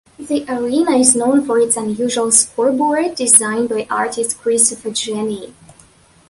The 0.17 0.51
arena 0.51 0.97
is 0.97 1.15
known 1.15 1.45
for 1.45 1.59
its 1.59 1.77
unusual 1.77 2.31
scoreboard, 2.31 3.13
designed 3.13 3.69
by 3.69 3.85
Artist 3.87 4.39
Christopher 4.39 4.89
Janney. 4.89 5.53